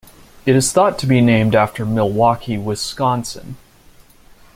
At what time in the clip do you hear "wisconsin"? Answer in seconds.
2.57-3.57